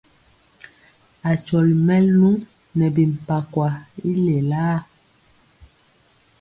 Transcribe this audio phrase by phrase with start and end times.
[1.29, 2.35] Akyɔli mɛluŋ
[2.77, 3.67] nɛ bimpakwa
[4.09, 4.77] i lelaa.